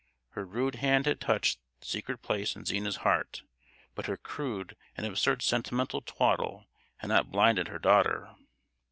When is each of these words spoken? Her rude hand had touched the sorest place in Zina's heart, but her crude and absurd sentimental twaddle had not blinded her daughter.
Her 0.29 0.45
rude 0.47 0.77
hand 0.77 1.05
had 1.05 1.21
touched 1.21 1.59
the 1.79 1.85
sorest 1.85 2.23
place 2.23 2.55
in 2.55 2.65
Zina's 2.65 2.95
heart, 3.05 3.43
but 3.93 4.07
her 4.07 4.17
crude 4.17 4.75
and 4.97 5.05
absurd 5.05 5.43
sentimental 5.43 6.01
twaddle 6.01 6.65
had 6.97 7.09
not 7.09 7.29
blinded 7.29 7.67
her 7.67 7.77
daughter. 7.77 8.33